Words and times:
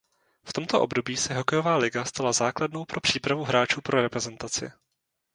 V 0.43 0.53
tomto 0.53 0.81
období 0.81 1.17
se 1.17 1.33
hokejová 1.33 1.77
liga 1.77 2.05
stala 2.05 2.31
základnou 2.33 2.85
pro 2.85 3.01
přípravu 3.01 3.43
hráčů 3.43 3.81
pro 3.81 4.01
reprezentaci. 4.01 4.71